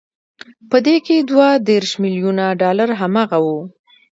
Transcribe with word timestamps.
په 0.69 0.77
دې 0.85 0.95
کې 1.05 1.15
دوه 1.29 1.47
دېرش 1.69 1.91
ميليونه 2.03 2.45
ډالر 2.61 2.89
هماغه 3.01 3.37
وو 3.45 3.59